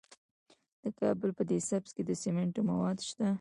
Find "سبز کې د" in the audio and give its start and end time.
1.69-2.11